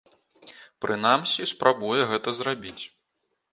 Прынамсі, 0.85 1.47
спрабуе 1.53 2.01
гэта 2.15 2.35
зрабіць. 2.41 2.83